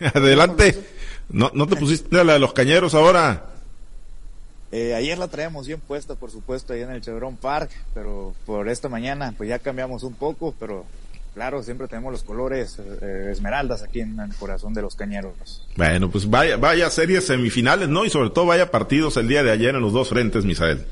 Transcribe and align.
Adelante. 0.14 0.74
¿No, 1.28 1.50
¿No 1.54 1.66
te 1.66 1.76
pusiste 1.76 2.24
la 2.24 2.34
de 2.34 2.38
los 2.38 2.52
cañeros 2.52 2.94
ahora? 2.94 3.44
Eh, 4.72 4.94
ayer 4.94 5.18
la 5.18 5.28
traemos 5.28 5.66
bien 5.66 5.80
puesta, 5.80 6.14
por 6.14 6.30
supuesto, 6.30 6.72
ahí 6.72 6.82
en 6.82 6.90
el 6.90 7.00
Chevron 7.00 7.36
Park, 7.36 7.70
pero 7.92 8.34
por 8.46 8.68
esta 8.68 8.88
mañana 8.88 9.34
pues 9.36 9.48
ya 9.48 9.58
cambiamos 9.58 10.04
un 10.04 10.14
poco, 10.14 10.54
pero 10.60 10.86
claro, 11.34 11.62
siempre 11.64 11.88
tenemos 11.88 12.12
los 12.12 12.22
colores 12.22 12.78
eh, 12.78 13.30
esmeraldas 13.32 13.82
aquí 13.82 14.00
en 14.00 14.18
el 14.20 14.34
corazón 14.36 14.72
de 14.72 14.82
los 14.82 14.94
cañeros. 14.94 15.66
Bueno, 15.76 16.08
pues 16.08 16.30
vaya, 16.30 16.56
vaya 16.56 16.88
series 16.88 17.26
semifinales, 17.26 17.88
¿no? 17.88 18.04
Y 18.04 18.10
sobre 18.10 18.30
todo 18.30 18.46
vaya 18.46 18.70
partidos 18.70 19.16
el 19.16 19.26
día 19.26 19.42
de 19.42 19.50
ayer 19.50 19.74
en 19.74 19.80
los 19.80 19.92
dos 19.92 20.08
frentes, 20.08 20.44
Misael. 20.44 20.86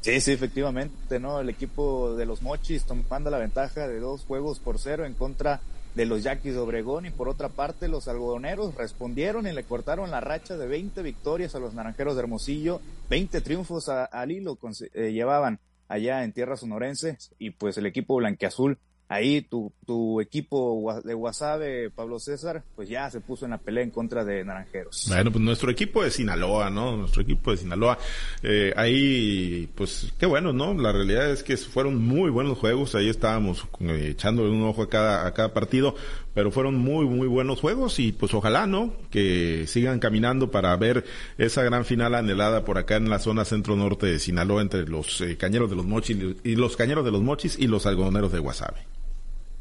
Sí, 0.00 0.20
sí, 0.22 0.32
efectivamente, 0.32 1.20
¿no? 1.20 1.40
El 1.40 1.50
equipo 1.50 2.14
de 2.16 2.24
los 2.24 2.40
Mochis 2.40 2.84
tomando 2.84 3.28
la 3.28 3.38
ventaja 3.38 3.86
de 3.86 4.00
dos 4.00 4.24
juegos 4.26 4.60
por 4.60 4.78
cero 4.78 5.04
en 5.04 5.12
contra 5.12 5.56
de 5.56 5.60
los 6.06 6.22
Yaquis 6.22 6.54
de 6.54 6.58
Obregón 6.58 7.06
y 7.06 7.10
por 7.10 7.28
otra 7.28 7.48
parte 7.48 7.88
los 7.88 8.08
algodoneros 8.08 8.74
respondieron 8.74 9.46
y 9.46 9.52
le 9.52 9.64
cortaron 9.64 10.10
la 10.10 10.20
racha 10.20 10.56
de 10.56 10.66
20 10.66 11.02
victorias 11.02 11.54
a 11.54 11.58
los 11.58 11.74
naranjeros 11.74 12.14
de 12.14 12.22
Hermosillo, 12.22 12.80
20 13.10 13.40
triunfos 13.40 13.88
al 13.88 14.30
hilo 14.30 14.58
eh, 14.94 15.12
llevaban 15.12 15.60
allá 15.88 16.24
en 16.24 16.32
tierra 16.32 16.56
sonorense 16.56 17.18
y 17.38 17.50
pues 17.50 17.78
el 17.78 17.86
equipo 17.86 18.16
blanqueazul 18.16 18.78
ahí 19.08 19.42
tu, 19.42 19.72
equipo 20.20 21.00
de 21.02 21.14
Guasave, 21.14 21.90
Pablo 21.90 22.18
César, 22.18 22.62
pues 22.76 22.88
ya 22.88 23.10
se 23.10 23.20
puso 23.20 23.46
en 23.46 23.52
la 23.52 23.58
pelea 23.58 23.82
en 23.82 23.90
contra 23.90 24.24
de 24.24 24.44
Naranjeros. 24.44 25.06
Bueno, 25.08 25.32
pues 25.32 25.42
nuestro 25.42 25.70
equipo 25.70 26.02
de 26.02 26.10
Sinaloa, 26.10 26.68
¿no? 26.68 26.96
Nuestro 26.96 27.22
equipo 27.22 27.50
de 27.50 27.56
Sinaloa, 27.56 27.98
eh, 28.42 28.72
ahí, 28.76 29.68
pues 29.74 30.12
qué 30.18 30.26
bueno, 30.26 30.52
¿no? 30.52 30.74
La 30.74 30.92
realidad 30.92 31.30
es 31.30 31.42
que 31.42 31.56
fueron 31.56 31.96
muy 31.96 32.30
buenos 32.30 32.58
juegos, 32.58 32.94
ahí 32.94 33.08
estábamos 33.08 33.66
eh, 33.80 34.08
echándole 34.10 34.50
un 34.50 34.62
ojo 34.64 34.82
a 34.82 34.88
cada, 34.90 35.26
a 35.26 35.32
cada 35.32 35.54
partido, 35.54 35.94
pero 36.34 36.50
fueron 36.50 36.76
muy, 36.76 37.06
muy 37.06 37.26
buenos 37.26 37.60
juegos 37.60 37.98
y 37.98 38.12
pues 38.12 38.34
ojalá, 38.34 38.66
¿no? 38.66 38.92
Que 39.10 39.64
sigan 39.66 39.98
caminando 39.98 40.50
para 40.50 40.76
ver 40.76 41.04
esa 41.38 41.62
gran 41.62 41.84
final 41.84 42.14
anhelada 42.14 42.64
por 42.64 42.76
acá 42.76 42.96
en 42.96 43.08
la 43.08 43.18
zona 43.18 43.44
centro-norte 43.44 44.06
de 44.06 44.18
Sinaloa 44.18 44.60
entre 44.62 44.86
los 44.86 45.20
eh, 45.22 45.36
cañeros 45.36 45.70
de 45.70 45.76
los 45.76 45.86
mochis 45.86 46.18
y 46.44 46.56
los 46.56 46.76
cañeros 46.76 47.04
de 47.04 47.10
los 47.10 47.22
mochis 47.22 47.58
y 47.58 47.66
los 47.66 47.86
algodoneros 47.86 48.32
de 48.32 48.38
Guasave. 48.38 48.97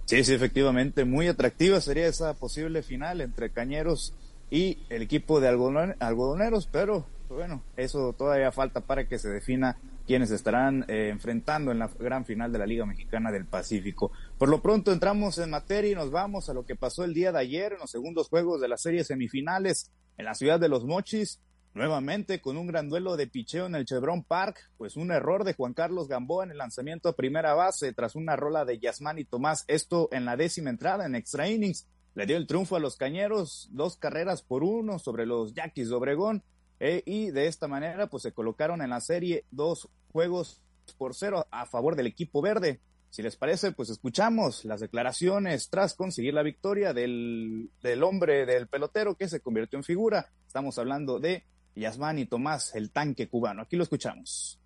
Sí, 0.08 0.24
sí, 0.24 0.34
efectivamente, 0.34 1.04
muy 1.04 1.28
atractiva 1.28 1.82
sería 1.82 2.08
esa 2.08 2.34
posible 2.34 2.82
final 2.82 3.20
entre 3.20 3.50
Cañeros 3.50 4.14
y 4.50 4.78
el 4.88 5.02
equipo 5.02 5.42
de 5.42 5.50
algodoneros, 5.50 6.70
pero 6.72 7.06
bueno, 7.28 7.62
eso 7.76 8.14
todavía 8.14 8.54
falta 8.54 8.80
para 8.80 9.06
que 9.06 9.20
se 9.20 9.28
defina 9.28 9.76
quiénes 10.06 10.32
estarán 10.32 10.86
eh, 10.88 11.10
enfrentando 11.10 11.74
en 11.74 11.80
la 11.80 11.90
gran 12.00 12.24
final 12.24 12.54
de 12.54 12.60
la 12.60 12.66
Liga 12.66 12.86
Mexicana 12.86 13.34
del 13.34 13.44
Pacífico. 13.44 14.14
Por 14.38 14.48
lo 14.48 14.62
pronto 14.62 14.94
entramos 14.94 15.40
en 15.40 15.50
materia 15.50 15.92
y 15.92 15.96
nos 15.96 16.10
vamos 16.10 16.50
a 16.50 16.54
lo 16.54 16.66
que 16.66 16.78
pasó 16.78 17.04
el 17.04 17.14
día 17.14 17.34
de 17.34 17.40
ayer 17.40 17.74
en 17.74 17.80
los 17.80 17.92
segundos 17.92 18.30
juegos 18.30 18.62
de 18.62 18.70
la 18.70 18.78
serie 18.78 19.04
semifinales 19.04 19.92
en 20.18 20.24
la 20.24 20.36
ciudad 20.36 20.58
de 20.58 20.70
Los 20.70 20.86
Mochis. 20.86 21.42
Nuevamente 21.78 22.42
con 22.42 22.58
un 22.58 22.66
gran 22.66 22.90
duelo 22.90 23.18
de 23.18 23.28
picheo 23.28 23.68
en 23.68 23.76
el 23.76 23.86
Chevron 23.86 24.24
Park, 24.24 24.72
pues 24.80 24.98
un 24.98 25.12
error 25.12 25.44
de 25.44 25.54
Juan 25.54 25.76
Carlos 25.76 26.08
Gamboa 26.08 26.44
en 26.44 26.50
el 26.50 26.58
lanzamiento 26.58 27.08
a 27.08 27.16
primera 27.16 27.54
base 27.54 27.94
tras 27.94 28.16
una 28.16 28.36
rola 28.36 28.66
de 28.66 28.80
Yasmán 28.80 29.20
y 29.20 29.26
Tomás, 29.26 29.64
esto 29.68 30.10
en 30.12 30.26
la 30.26 30.36
décima 30.36 30.72
entrada 30.72 31.06
en 31.06 31.14
extra 31.14 31.48
innings. 31.48 31.86
Le 32.16 32.26
dio 32.26 32.36
el 32.36 32.48
triunfo 32.48 32.78
a 32.78 32.80
los 32.80 32.98
cañeros, 32.98 33.70
dos 33.72 33.96
carreras 33.96 34.42
por 34.42 34.64
uno 34.64 34.98
sobre 34.98 35.28
los 35.28 35.54
Yaquis 35.54 35.90
de 35.90 35.96
Obregón, 35.96 36.44
eh, 36.80 37.04
y 37.06 37.30
de 37.30 37.46
esta 37.46 37.68
manera 37.68 38.08
pues 38.08 38.24
se 38.24 38.32
colocaron 38.32 38.82
en 38.82 38.90
la 38.90 39.00
serie 39.00 39.46
dos 39.52 39.88
juegos 40.12 40.64
por 40.98 41.14
cero 41.14 41.46
a 41.52 41.68
favor 41.68 41.96
del 41.96 42.08
equipo 42.08 42.42
verde. 42.42 42.82
Si 43.12 43.22
les 43.22 43.36
parece, 43.36 43.72
pues 43.72 43.92
escuchamos 43.92 44.66
las 44.66 44.80
declaraciones 44.80 45.70
tras 45.70 45.94
conseguir 45.94 46.34
la 46.34 46.42
victoria 46.42 46.92
del, 46.96 47.70
del 47.84 48.02
hombre, 48.02 48.48
del 48.48 48.68
pelotero 48.68 49.14
que 49.14 49.30
se 49.30 49.42
convirtió 49.42 49.78
en 49.78 49.84
figura. 49.84 50.32
Estamos 50.48 50.80
hablando 50.80 51.20
de 51.20 51.46
Yasmán 51.78 52.20
y 52.20 52.26
Tomás, 52.26 52.76
el 52.76 52.92
tanque 52.92 53.28
cubano. 53.28 53.62
Aquí 53.62 53.76
lo 53.76 53.84
escuchamos. 53.84 54.60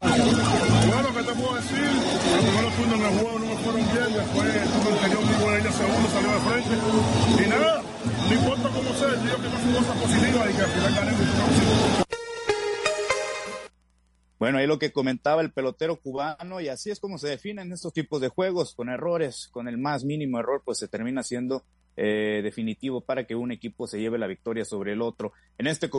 Bueno, 0.00 1.08
¿qué 1.14 1.22
te 1.24 1.32
puedo 1.34 1.54
decir? 1.54 1.78
Los 1.78 2.44
primeros 2.44 2.76
turnos 2.76 3.00
en 3.00 3.06
el 3.06 3.18
juego 3.18 3.38
no 3.38 3.46
me 3.46 3.56
fueron 3.56 3.80
bien, 3.80 4.12
después 4.14 4.52
tuve 4.84 5.06
el 5.06 5.28
vivo 5.28 5.50
en 5.50 5.60
ella 5.60 5.72
segundo, 5.72 6.08
salió 6.08 6.30
de 6.32 6.40
frente. 6.40 6.74
Y 7.42 7.48
nada, 7.48 7.82
no 8.28 8.34
importa 8.34 8.68
cómo 8.68 8.94
sea, 8.94 9.08
tío 9.08 9.36
que 9.36 9.48
pase 9.48 9.72
cosas 9.72 9.96
positivas 10.02 10.50
y 10.50 10.54
que 10.54 10.62
al 10.62 10.70
final 10.70 10.94
ganemos. 10.94 12.04
Bueno, 14.38 14.58
ahí 14.58 14.68
lo 14.68 14.78
que 14.78 14.92
comentaba 14.92 15.42
el 15.42 15.50
pelotero 15.52 15.96
cubano, 16.00 16.60
y 16.60 16.68
así 16.68 16.90
es 16.90 17.00
como 17.00 17.18
se 17.18 17.28
definen 17.28 17.72
estos 17.72 17.92
tipos 17.92 18.20
de 18.20 18.28
juegos, 18.28 18.74
con 18.74 18.88
errores, 18.88 19.48
con 19.50 19.66
el 19.66 19.78
más 19.78 20.04
mínimo 20.04 20.38
error, 20.38 20.62
pues 20.64 20.78
se 20.78 20.86
termina 20.86 21.24
siendo 21.24 21.64
eh, 21.96 22.40
definitivo 22.44 23.00
para 23.00 23.26
que 23.26 23.34
un 23.34 23.50
equipo 23.50 23.88
se 23.88 23.98
lleve 23.98 24.16
la 24.16 24.28
victoria 24.28 24.64
sobre 24.64 24.92
el 24.92 25.02
otro. 25.02 25.32
En 25.58 25.66
este 25.66 25.90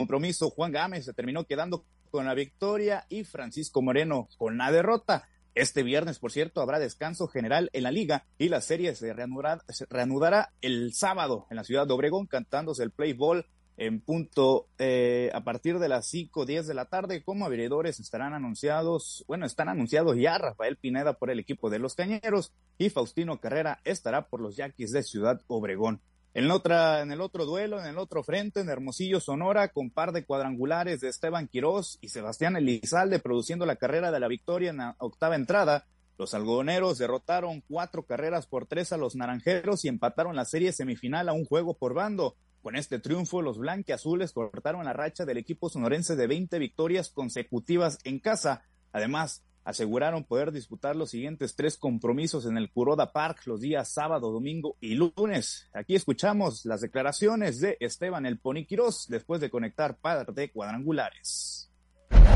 compromiso, 0.00 0.48
Juan 0.48 0.72
Gámez 0.72 1.04
se 1.04 1.12
terminó 1.12 1.44
quedando 1.44 1.84
con 2.10 2.24
la 2.24 2.32
victoria 2.32 3.04
y 3.10 3.24
Francisco 3.24 3.82
Moreno 3.82 4.30
con 4.38 4.56
la 4.56 4.72
derrota. 4.72 5.28
Este 5.54 5.82
viernes, 5.82 6.18
por 6.18 6.32
cierto, 6.32 6.62
habrá 6.62 6.78
descanso 6.78 7.28
general 7.28 7.68
en 7.74 7.82
la 7.82 7.90
liga 7.90 8.24
y 8.38 8.48
la 8.48 8.62
serie 8.62 8.94
se 8.94 9.12
reanudará, 9.12 9.62
se 9.68 9.84
reanudará 9.90 10.54
el 10.62 10.94
sábado 10.94 11.46
en 11.50 11.56
la 11.56 11.64
ciudad 11.64 11.86
de 11.86 11.92
Obregón 11.92 12.26
cantándose 12.26 12.82
el 12.82 12.92
play 12.92 13.12
ball 13.12 13.44
en 13.76 14.00
punto 14.00 14.68
eh, 14.78 15.30
a 15.34 15.44
partir 15.44 15.78
de 15.78 15.88
las 15.88 16.06
5 16.06 16.40
o 16.40 16.46
10 16.46 16.66
de 16.66 16.72
la 16.74 16.86
tarde. 16.86 17.22
Como 17.22 17.44
abridores 17.44 18.00
estarán 18.00 18.32
anunciados, 18.32 19.22
bueno, 19.28 19.44
están 19.44 19.68
anunciados 19.68 20.16
ya 20.16 20.38
Rafael 20.38 20.78
Pineda 20.78 21.12
por 21.18 21.30
el 21.30 21.40
equipo 21.40 21.68
de 21.68 21.78
los 21.78 21.94
Cañeros 21.94 22.54
y 22.78 22.88
Faustino 22.88 23.38
Carrera 23.38 23.80
estará 23.84 24.28
por 24.28 24.40
los 24.40 24.56
Yaquis 24.56 24.92
de 24.92 25.02
Ciudad 25.02 25.42
Obregón. 25.46 26.00
En, 26.32 26.50
otra, 26.50 27.00
en 27.00 27.10
el 27.10 27.20
otro 27.20 27.44
duelo, 27.44 27.80
en 27.80 27.86
el 27.86 27.98
otro 27.98 28.22
frente, 28.22 28.60
en 28.60 28.68
Hermosillo, 28.68 29.18
Sonora, 29.20 29.68
con 29.68 29.90
par 29.90 30.12
de 30.12 30.24
cuadrangulares 30.24 31.00
de 31.00 31.08
Esteban 31.08 31.48
Quirós 31.48 31.98
y 32.00 32.08
Sebastián 32.08 32.56
Elizalde 32.56 33.18
produciendo 33.18 33.66
la 33.66 33.76
carrera 33.76 34.12
de 34.12 34.20
la 34.20 34.28
victoria 34.28 34.70
en 34.70 34.76
la 34.76 34.94
octava 34.98 35.34
entrada, 35.34 35.86
los 36.20 36.34
algodoneros 36.34 36.98
derrotaron 36.98 37.62
cuatro 37.66 38.04
carreras 38.04 38.46
por 38.46 38.66
tres 38.66 38.92
a 38.92 38.98
los 38.98 39.16
naranjeros 39.16 39.84
y 39.84 39.88
empataron 39.88 40.36
la 40.36 40.44
serie 40.44 40.70
semifinal 40.70 41.28
a 41.28 41.32
un 41.32 41.46
juego 41.46 41.78
por 41.78 41.94
bando. 41.94 42.36
Con 42.62 42.76
este 42.76 42.98
triunfo, 42.98 43.40
los 43.40 43.58
blanqueazules 43.58 44.32
cortaron 44.32 44.84
la 44.84 44.92
racha 44.92 45.24
del 45.24 45.38
equipo 45.38 45.70
sonorense 45.70 46.16
de 46.16 46.26
20 46.26 46.58
victorias 46.58 47.08
consecutivas 47.08 47.98
en 48.04 48.20
casa. 48.20 48.64
Además, 48.92 49.42
aseguraron 49.64 50.24
poder 50.24 50.52
disputar 50.52 50.96
los 50.96 51.10
siguientes 51.10 51.54
tres 51.54 51.76
compromisos 51.76 52.46
en 52.46 52.56
el 52.56 52.70
Kuroda 52.70 53.12
Park 53.12 53.42
los 53.46 53.60
días 53.60 53.88
sábado, 53.88 54.32
domingo 54.32 54.76
y 54.80 54.94
lunes. 54.94 55.68
Aquí 55.72 55.94
escuchamos 55.94 56.64
las 56.64 56.80
declaraciones 56.80 57.60
de 57.60 57.76
Esteban 57.80 58.26
El 58.26 58.38
Poniquiros 58.38 59.06
después 59.08 59.40
de 59.40 59.50
conectar 59.50 59.96
par 59.98 60.32
de 60.32 60.50
cuadrangulares. 60.50 61.70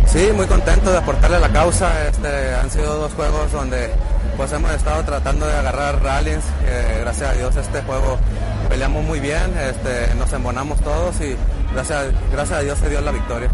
Sí, 0.06 0.28
muy 0.34 0.46
contento 0.46 0.92
de 0.92 0.98
aportarle 0.98 1.36
a 1.36 1.40
la 1.40 1.52
causa. 1.52 2.08
Este, 2.08 2.54
han 2.54 2.70
sido 2.70 2.96
dos 2.98 3.12
juegos 3.14 3.50
donde 3.50 3.90
pues 4.36 4.52
hemos 4.52 4.70
estado 4.72 5.04
tratando 5.04 5.46
de 5.46 5.54
agarrar 5.54 6.02
rallies. 6.02 6.44
Eh, 6.66 6.98
gracias 7.00 7.30
a 7.30 7.34
Dios 7.34 7.56
este 7.56 7.82
juego 7.82 8.18
peleamos 8.68 9.04
muy 9.04 9.20
bien, 9.20 9.56
este, 9.58 10.14
nos 10.16 10.32
embonamos 10.32 10.80
todos 10.80 11.20
y 11.20 11.36
gracias, 11.72 12.12
gracias 12.32 12.58
a 12.58 12.62
Dios 12.62 12.78
se 12.78 12.88
dio 12.88 13.00
la 13.00 13.12
victoria 13.12 13.50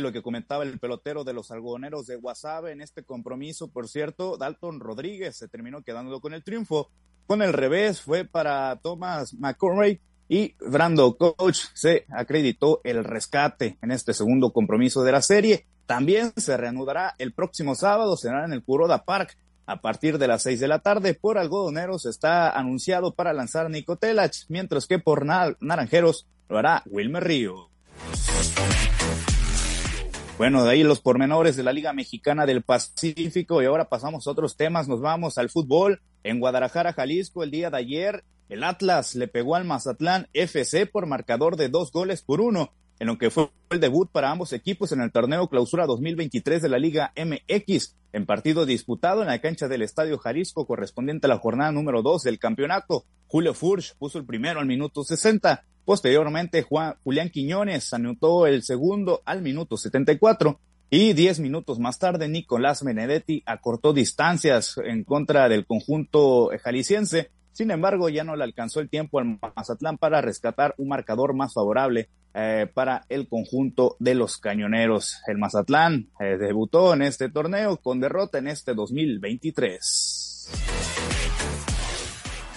lo 0.00 0.12
que 0.12 0.22
comentaba 0.22 0.64
el 0.64 0.78
pelotero 0.78 1.24
de 1.24 1.32
los 1.32 1.50
algodoneros 1.50 2.06
de 2.06 2.16
Guasave 2.16 2.72
en 2.72 2.80
este 2.80 3.02
compromiso, 3.02 3.68
por 3.68 3.88
cierto, 3.88 4.36
Dalton 4.36 4.80
Rodríguez 4.80 5.36
se 5.36 5.48
terminó 5.48 5.82
quedando 5.82 6.20
con 6.20 6.34
el 6.34 6.44
triunfo. 6.44 6.90
Con 7.26 7.42
el 7.42 7.52
revés 7.52 8.00
fue 8.00 8.24
para 8.24 8.76
Thomas 8.76 9.34
McCormick 9.34 10.00
y 10.28 10.54
Brando 10.60 11.16
Coach 11.16 11.58
se 11.74 12.06
acreditó 12.10 12.80
el 12.84 13.04
rescate 13.04 13.78
en 13.82 13.90
este 13.90 14.12
segundo 14.12 14.52
compromiso 14.52 15.02
de 15.02 15.12
la 15.12 15.22
serie. 15.22 15.66
También 15.86 16.32
se 16.36 16.56
reanudará 16.56 17.14
el 17.18 17.32
próximo 17.32 17.74
sábado, 17.74 18.16
será 18.16 18.44
en 18.44 18.52
el 18.52 18.62
Kuroda 18.62 19.04
Park 19.04 19.36
a 19.66 19.80
partir 19.80 20.18
de 20.18 20.28
las 20.28 20.42
seis 20.42 20.60
de 20.60 20.68
la 20.68 20.80
tarde. 20.80 21.14
Por 21.14 21.38
algodoneros 21.38 22.06
está 22.06 22.50
anunciado 22.50 23.14
para 23.14 23.32
lanzar 23.32 23.70
Nico 23.70 23.96
Telach, 23.96 24.44
mientras 24.48 24.86
que 24.86 24.98
por 24.98 25.26
naranjeros 25.26 26.26
lo 26.48 26.58
hará 26.58 26.82
Wilmer 26.86 27.24
Río. 27.24 27.70
Bueno, 30.38 30.64
de 30.64 30.70
ahí 30.70 30.82
los 30.82 31.00
pormenores 31.00 31.56
de 31.56 31.62
la 31.62 31.72
Liga 31.72 31.94
Mexicana 31.94 32.44
del 32.44 32.62
Pacífico. 32.62 33.62
Y 33.62 33.64
ahora 33.64 33.88
pasamos 33.88 34.26
a 34.26 34.30
otros 34.30 34.54
temas, 34.58 34.86
nos 34.86 35.00
vamos 35.00 35.38
al 35.38 35.48
fútbol. 35.48 36.02
En 36.24 36.40
Guadalajara, 36.40 36.92
Jalisco, 36.92 37.42
el 37.42 37.50
día 37.50 37.70
de 37.70 37.78
ayer, 37.78 38.22
el 38.50 38.62
Atlas 38.62 39.14
le 39.14 39.28
pegó 39.28 39.56
al 39.56 39.64
Mazatlán 39.64 40.28
FC 40.34 40.84
por 40.84 41.06
marcador 41.06 41.56
de 41.56 41.70
dos 41.70 41.90
goles 41.90 42.20
por 42.20 42.42
uno, 42.42 42.74
en 42.98 43.06
lo 43.06 43.18
que 43.18 43.30
fue 43.30 43.50
el 43.70 43.80
debut 43.80 44.10
para 44.10 44.30
ambos 44.30 44.52
equipos 44.52 44.92
en 44.92 45.00
el 45.00 45.12
torneo 45.12 45.48
Clausura 45.48 45.86
2023 45.86 46.62
de 46.62 46.68
la 46.68 46.78
Liga 46.78 47.12
MX, 47.16 47.96
en 48.12 48.26
partido 48.26 48.66
disputado 48.66 49.22
en 49.22 49.28
la 49.28 49.40
cancha 49.40 49.68
del 49.68 49.82
Estadio 49.82 50.18
Jalisco 50.18 50.66
correspondiente 50.66 51.26
a 51.26 51.30
la 51.30 51.38
jornada 51.38 51.72
número 51.72 52.02
dos 52.02 52.22
del 52.22 52.38
campeonato. 52.38 53.04
Julio 53.26 53.54
Furch 53.54 53.96
puso 53.96 54.18
el 54.18 54.24
primero 54.24 54.60
al 54.60 54.66
minuto 54.66 55.04
60 55.04 55.64
Posteriormente, 55.86 56.62
Juan, 56.62 56.96
Julián 57.04 57.30
Quiñones 57.30 57.94
anotó 57.94 58.48
el 58.48 58.64
segundo 58.64 59.22
al 59.24 59.40
minuto 59.40 59.76
74 59.76 60.58
y 60.90 61.12
diez 61.12 61.38
minutos 61.38 61.78
más 61.78 62.00
tarde 62.00 62.28
Nicolás 62.28 62.82
Benedetti 62.82 63.44
acortó 63.46 63.92
distancias 63.92 64.80
en 64.84 65.04
contra 65.04 65.48
del 65.48 65.64
conjunto 65.64 66.50
jalisciense. 66.60 67.30
Sin 67.52 67.70
embargo, 67.70 68.08
ya 68.08 68.24
no 68.24 68.34
le 68.34 68.42
alcanzó 68.42 68.80
el 68.80 68.90
tiempo 68.90 69.20
al 69.20 69.38
Mazatlán 69.54 69.96
para 69.96 70.20
rescatar 70.20 70.74
un 70.76 70.88
marcador 70.88 71.34
más 71.34 71.54
favorable 71.54 72.08
eh, 72.38 72.66
para 72.72 73.06
el 73.08 73.28
conjunto 73.28 73.96
de 73.98 74.14
los 74.14 74.36
cañoneros. 74.36 75.22
El 75.26 75.38
Mazatlán 75.38 76.10
eh, 76.20 76.36
debutó 76.36 76.92
en 76.92 77.00
este 77.00 77.30
torneo 77.30 77.78
con 77.78 77.98
derrota 77.98 78.36
en 78.36 78.48
este 78.48 78.74
2023. 78.74 80.50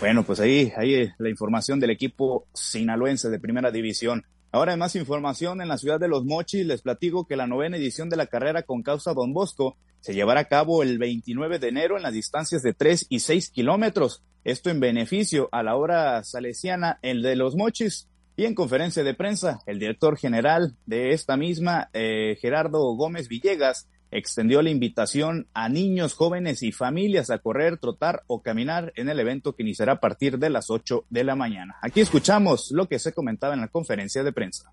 Bueno, 0.01 0.23
pues 0.23 0.41
ahí, 0.41 0.73
ahí 0.75 1.09
la 1.17 1.29
información 1.29 1.79
del 1.79 1.91
equipo 1.91 2.45
sinaloense 2.53 3.29
de 3.29 3.39
primera 3.39 3.71
división. 3.71 4.25
Ahora 4.51 4.73
hay 4.73 4.77
más 4.77 4.97
información 4.97 5.61
en 5.61 5.69
la 5.69 5.77
ciudad 5.77 5.97
de 5.97 6.09
Los 6.09 6.25
Mochis. 6.25 6.65
Les 6.65 6.81
platico 6.81 7.25
que 7.25 7.37
la 7.37 7.47
novena 7.47 7.77
edición 7.77 8.09
de 8.09 8.17
la 8.17 8.27
carrera 8.27 8.63
con 8.63 8.83
causa 8.83 9.13
Don 9.13 9.31
Bosco 9.31 9.77
se 10.01 10.13
llevará 10.13 10.41
a 10.41 10.49
cabo 10.49 10.83
el 10.83 10.97
29 10.97 11.57
de 11.57 11.69
enero 11.69 11.95
en 11.95 12.03
las 12.03 12.13
distancias 12.13 12.63
de 12.63 12.73
3 12.73 13.05
y 13.07 13.19
6 13.19 13.49
kilómetros. 13.51 14.23
Esto 14.43 14.69
en 14.69 14.81
beneficio 14.81 15.47
a 15.53 15.63
la 15.63 15.77
obra 15.77 16.21
salesiana, 16.25 16.99
el 17.01 17.21
de 17.21 17.37
Los 17.37 17.55
Mochis. 17.55 18.08
Y 18.39 18.45
en 18.45 18.55
conferencia 18.55 19.03
de 19.03 19.13
prensa, 19.13 19.59
el 19.65 19.79
director 19.79 20.17
general 20.17 20.73
de 20.85 21.09
esta 21.09 21.35
misma, 21.35 21.89
eh, 21.91 22.37
Gerardo 22.39 22.95
Gómez 22.95 23.27
Villegas, 23.27 23.89
extendió 24.11 24.61
la 24.61 24.69
invitación 24.69 25.47
a 25.53 25.67
niños, 25.67 26.13
jóvenes 26.13 26.63
y 26.63 26.71
familias 26.71 27.31
a 27.31 27.39
correr, 27.39 27.79
trotar 27.79 28.23
o 28.27 28.41
caminar 28.41 28.93
en 28.95 29.09
el 29.09 29.19
evento 29.19 29.57
que 29.57 29.63
iniciará 29.63 29.91
a 29.91 29.99
partir 29.99 30.39
de 30.39 30.49
las 30.49 30.69
8 30.69 31.03
de 31.09 31.25
la 31.25 31.35
mañana. 31.35 31.75
Aquí 31.81 31.99
escuchamos 31.99 32.71
lo 32.71 32.87
que 32.87 32.97
se 32.97 33.11
comentaba 33.11 33.55
en 33.55 33.59
la 33.59 33.67
conferencia 33.67 34.23
de 34.23 34.31
prensa. 34.31 34.71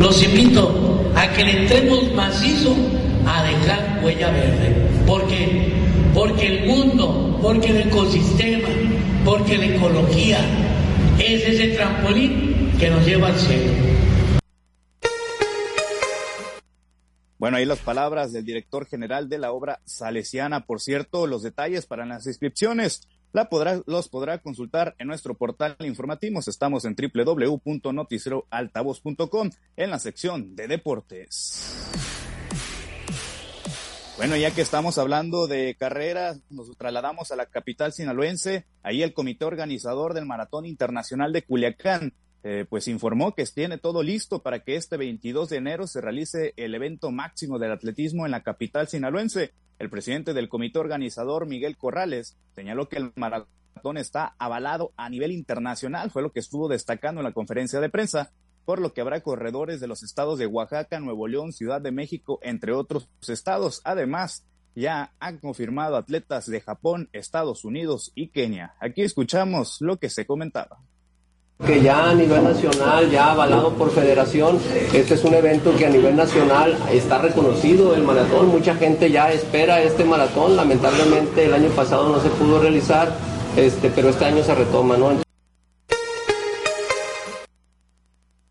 Los 0.00 0.20
invito 0.24 1.12
a 1.14 1.32
que 1.32 1.44
le 1.44 1.62
entremos 1.62 2.12
macizo 2.12 2.74
a 3.24 3.44
dejar 3.44 4.04
huella 4.04 4.32
verde. 4.32 5.04
¿Por 5.06 5.28
qué? 5.28 5.72
Porque 6.12 6.58
el 6.58 6.66
mundo, 6.66 7.38
porque 7.40 7.68
el 7.68 7.88
ecosistema, 7.88 8.68
porque 9.24 9.58
la 9.58 9.66
ecología 9.66 10.40
es 11.18 11.46
ese 11.46 11.68
trampolín 11.68 12.47
que 12.78 12.90
nos 12.90 13.04
lleva 13.04 13.26
al. 13.28 13.34
Bueno, 17.38 17.56
ahí 17.56 17.64
las 17.64 17.80
palabras 17.80 18.32
del 18.32 18.44
director 18.44 18.86
general 18.86 19.28
de 19.28 19.38
la 19.38 19.50
obra 19.52 19.80
salesiana. 19.84 20.66
Por 20.66 20.80
cierto, 20.80 21.26
los 21.26 21.42
detalles 21.42 21.86
para 21.86 22.06
las 22.06 22.26
inscripciones 22.26 23.08
los 23.86 24.08
podrá 24.08 24.38
consultar 24.38 24.94
en 24.98 25.08
nuestro 25.08 25.34
portal 25.34 25.76
informativo. 25.80 26.40
Estamos 26.40 26.84
en 26.84 26.96
www.noticieroaltavoz.com 26.96 29.50
en 29.76 29.90
la 29.90 29.98
sección 29.98 30.56
de 30.56 30.68
deportes. 30.68 31.74
Bueno, 34.16 34.36
ya 34.36 34.52
que 34.52 34.62
estamos 34.62 34.98
hablando 34.98 35.46
de 35.46 35.76
carreras, 35.78 36.40
nos 36.50 36.76
trasladamos 36.76 37.30
a 37.30 37.36
la 37.36 37.46
capital 37.46 37.92
sinaloense. 37.92 38.66
Ahí 38.82 39.02
el 39.02 39.14
comité 39.14 39.44
organizador 39.44 40.14
del 40.14 40.26
Maratón 40.26 40.66
Internacional 40.66 41.32
de 41.32 41.42
Culiacán 41.42 42.12
eh, 42.44 42.66
pues 42.68 42.86
informó 42.86 43.34
que 43.34 43.44
tiene 43.46 43.78
todo 43.78 44.02
listo 44.02 44.42
para 44.42 44.60
que 44.60 44.76
este 44.76 44.96
22 44.96 45.48
de 45.48 45.56
enero 45.56 45.86
se 45.86 46.00
realice 46.00 46.54
el 46.56 46.74
evento 46.74 47.10
máximo 47.10 47.58
del 47.58 47.72
atletismo 47.72 48.26
en 48.26 48.30
la 48.30 48.42
capital 48.42 48.86
sinaloense. 48.88 49.52
El 49.78 49.90
presidente 49.90 50.34
del 50.34 50.48
comité 50.48 50.78
organizador, 50.78 51.46
Miguel 51.46 51.76
Corrales, 51.76 52.36
señaló 52.54 52.88
que 52.88 52.96
el 52.96 53.12
maratón 53.16 53.96
está 53.96 54.34
avalado 54.38 54.92
a 54.96 55.08
nivel 55.08 55.32
internacional, 55.32 56.10
fue 56.10 56.22
lo 56.22 56.32
que 56.32 56.40
estuvo 56.40 56.68
destacando 56.68 57.20
en 57.20 57.24
la 57.24 57.32
conferencia 57.32 57.80
de 57.80 57.88
prensa, 57.88 58.30
por 58.64 58.80
lo 58.80 58.92
que 58.92 59.00
habrá 59.00 59.20
corredores 59.20 59.80
de 59.80 59.86
los 59.86 60.02
estados 60.02 60.38
de 60.38 60.46
Oaxaca, 60.46 61.00
Nuevo 61.00 61.26
León, 61.26 61.52
Ciudad 61.52 61.80
de 61.80 61.92
México, 61.92 62.38
entre 62.42 62.72
otros 62.72 63.08
estados. 63.26 63.80
Además, 63.84 64.44
ya 64.74 65.12
han 65.18 65.38
confirmado 65.38 65.96
atletas 65.96 66.46
de 66.46 66.60
Japón, 66.60 67.08
Estados 67.12 67.64
Unidos 67.64 68.12
y 68.14 68.28
Kenia. 68.28 68.74
Aquí 68.80 69.02
escuchamos 69.02 69.78
lo 69.80 69.96
que 69.96 70.10
se 70.10 70.26
comentaba 70.26 70.78
que 71.66 71.82
ya 71.82 72.10
a 72.10 72.14
nivel 72.14 72.44
nacional, 72.44 73.10
ya 73.10 73.32
avalado 73.32 73.74
por 73.74 73.90
federación, 73.90 74.60
este 74.94 75.14
es 75.14 75.24
un 75.24 75.34
evento 75.34 75.76
que 75.76 75.86
a 75.86 75.90
nivel 75.90 76.14
nacional 76.14 76.78
está 76.92 77.18
reconocido, 77.18 77.94
el 77.96 78.04
maratón, 78.04 78.48
mucha 78.48 78.76
gente 78.76 79.10
ya 79.10 79.32
espera 79.32 79.82
este 79.82 80.04
maratón, 80.04 80.54
lamentablemente 80.54 81.44
el 81.44 81.54
año 81.54 81.70
pasado 81.70 82.08
no 82.10 82.20
se 82.20 82.28
pudo 82.30 82.60
realizar, 82.60 83.12
este, 83.56 83.90
pero 83.90 84.10
este 84.10 84.24
año 84.24 84.42
se 84.44 84.54
retoma, 84.54 84.96
¿no? 84.96 85.20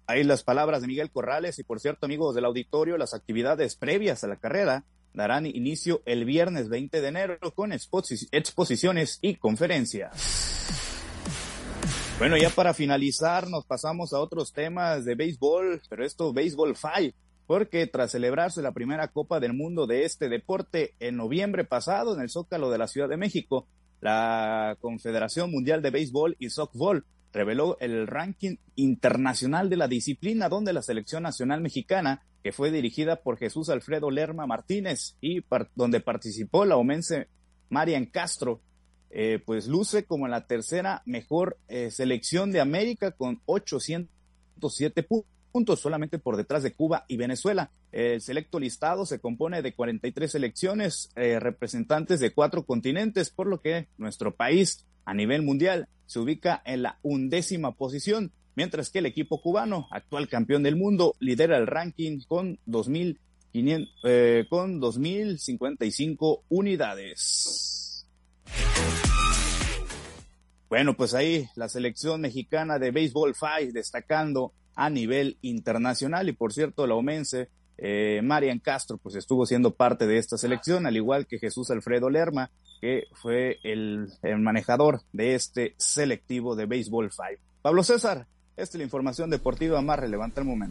Ahí 0.06 0.24
las 0.24 0.44
palabras 0.44 0.82
de 0.82 0.88
Miguel 0.88 1.12
Corrales 1.12 1.60
y 1.60 1.64
por 1.64 1.80
cierto 1.80 2.06
amigos 2.06 2.36
del 2.36 2.46
auditorio, 2.46 2.98
las 2.98 3.14
actividades 3.14 3.76
previas 3.76 4.24
a 4.24 4.28
la 4.28 4.36
carrera 4.36 4.84
darán 5.14 5.46
inicio 5.46 6.02
el 6.06 6.26
viernes 6.26 6.70
20 6.70 7.02
de 7.02 7.08
enero 7.08 7.38
con 7.56 7.72
exposiciones 7.72 9.20
y 9.22 9.36
conferencias. 9.36 10.48
Bueno, 12.20 12.36
ya 12.36 12.50
para 12.50 12.74
finalizar, 12.74 13.48
nos 13.48 13.64
pasamos 13.66 14.12
a 14.12 14.20
otros 14.20 14.52
temas 14.52 15.06
de 15.06 15.14
béisbol, 15.14 15.84
pero 15.88 16.04
esto, 16.04 16.34
béisbol 16.34 16.76
Five, 16.76 17.14
porque 17.46 17.86
tras 17.86 18.10
celebrarse 18.10 18.64
la 18.64 18.72
primera 18.72 19.10
Copa 19.10 19.40
del 19.40 19.54
Mundo 19.54 19.86
de 19.86 20.04
este 20.04 20.28
deporte 20.28 20.96
en 21.00 21.16
noviembre 21.16 21.64
pasado 21.64 22.16
en 22.16 22.22
el 22.22 22.32
Zócalo 22.32 22.72
de 22.72 22.80
la 22.80 22.88
Ciudad 22.88 23.08
de 23.08 23.18
México, 23.18 23.68
la 24.02 24.78
Confederación 24.82 25.52
Mundial 25.52 25.84
de 25.84 25.92
Béisbol 25.92 26.36
y 26.40 26.50
Softball 26.50 27.06
reveló 27.34 27.78
el 27.82 28.08
ranking 28.08 28.56
internacional 28.76 29.70
de 29.70 29.78
la 29.78 29.88
disciplina, 29.88 30.50
donde 30.50 30.74
la 30.74 30.82
selección 30.82 31.22
nacional 31.22 31.62
mexicana, 31.62 32.24
que 32.42 32.52
fue 32.52 32.72
dirigida 32.72 33.18
por 33.18 33.38
Jesús 33.38 33.70
Alfredo 33.70 34.10
Lerma 34.10 34.48
Martínez 34.48 35.18
y 35.22 35.44
donde 35.76 36.00
participó 36.00 36.66
la 36.66 36.78
omense 36.78 37.28
Marian 37.70 38.08
Castro, 38.08 38.62
eh, 39.10 39.40
pues 39.46 39.68
luce 39.68 40.04
como 40.06 40.28
la 40.28 40.48
tercera 40.48 41.02
mejor 41.06 41.58
eh, 41.70 41.92
selección 41.92 42.52
de 42.52 42.60
América 42.60 43.12
con 43.12 43.42
807 43.46 45.08
puntos, 45.52 45.80
solamente 45.80 46.20
por 46.20 46.36
detrás 46.36 46.64
de 46.64 46.74
Cuba 46.74 47.06
y 47.08 47.16
Venezuela. 47.18 47.72
El 47.92 48.22
selecto 48.22 48.60
listado 48.60 49.06
se 49.06 49.20
compone 49.20 49.62
de 49.62 49.74
43 49.74 50.32
selecciones 50.32 51.10
eh, 51.16 51.40
representantes 51.40 52.20
de 52.20 52.34
cuatro 52.34 52.66
continentes, 52.66 53.30
por 53.30 53.48
lo 53.48 53.62
que 53.62 53.88
nuestro 53.98 54.36
país 54.36 54.86
a 55.06 55.14
nivel 55.14 55.42
mundial 55.42 55.88
se 56.06 56.20
ubica 56.20 56.62
en 56.66 56.84
la 56.84 57.00
undécima 57.02 57.72
posición, 57.72 58.34
mientras 58.56 58.90
que 58.90 59.00
el 59.00 59.06
equipo 59.06 59.42
cubano, 59.42 59.88
actual 59.92 60.28
campeón 60.28 60.64
del 60.64 60.76
mundo, 60.76 61.16
lidera 61.20 61.58
el 61.58 61.68
ranking 61.68 62.20
con 62.28 62.60
2.000 62.68 63.18
con 64.50 64.80
2.055 64.80 66.42
unidades. 66.50 67.87
Bueno, 70.70 70.96
pues 70.96 71.14
ahí 71.14 71.48
la 71.56 71.70
selección 71.70 72.22
mexicana 72.22 72.78
de 72.78 72.92
béisbol 72.92 73.36
FAI 73.36 73.72
destacando 73.72 74.52
a 74.76 74.90
nivel 74.90 75.38
internacional 75.42 76.30
y 76.30 76.34
por 76.34 76.54
cierto 76.54 76.86
la 76.86 76.96
omense 76.96 77.50
eh, 77.78 78.22
Marian 78.24 78.60
Castro 78.60 78.98
pues 78.98 79.16
estuvo 79.16 79.46
siendo 79.46 79.72
parte 79.76 80.08
de 80.08 80.18
esta 80.18 80.38
selección 80.38 80.86
al 80.86 80.98
igual 80.98 81.26
que 81.26 81.40
Jesús 81.40 81.72
Alfredo 81.72 82.10
Lerma 82.10 82.52
que 82.82 83.06
fue 83.14 83.60
el, 83.64 84.08
el 84.22 84.40
manejador 84.40 85.02
de 85.14 85.36
este 85.36 85.74
selectivo 85.78 86.56
de 86.56 86.66
béisbol 86.66 87.12
FAI. 87.12 87.38
Pablo 87.62 87.84
César, 87.84 88.28
esta 88.56 88.76
es 88.78 88.80
la 88.80 88.84
información 88.84 89.30
deportiva 89.30 89.82
más 89.82 90.00
relevante 90.00 90.42
al 90.42 90.46
momento. 90.46 90.66